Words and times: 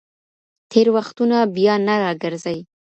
تېر 0.71 0.87
وختونه 0.97 1.37
بیا 1.55 1.75
نه 1.87 1.95
راګرځي. 2.03 2.59